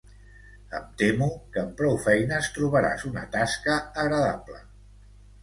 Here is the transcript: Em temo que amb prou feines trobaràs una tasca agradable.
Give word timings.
Em 0.77 0.87
temo 1.01 1.27
que 1.55 1.61
amb 1.63 1.75
prou 1.81 1.99
feines 2.07 2.49
trobaràs 2.57 3.05
una 3.11 3.27
tasca 3.37 3.79
agradable. 4.07 4.61